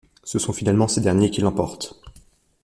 Ce 0.23 0.39
sont 0.39 0.51
finalement 0.51 0.87
ces 0.87 0.99
derniers 0.99 1.29
qui 1.29 1.41
l'emportent. 1.41 2.01